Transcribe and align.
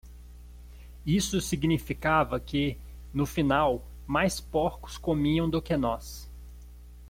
Isso 1.05 1.39
significava 1.39 2.39
que, 2.39 2.75
no 3.13 3.23
final, 3.23 3.85
mais 4.07 4.39
porcos 4.39 4.97
comiam 4.97 5.47
do 5.47 5.61
que 5.61 5.77
nós. 5.77 6.27